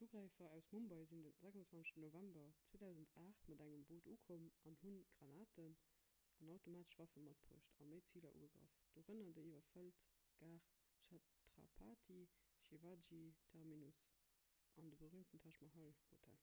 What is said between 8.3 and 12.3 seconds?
ugegraff dorënner déi iwwerfëllt gare chhatrapati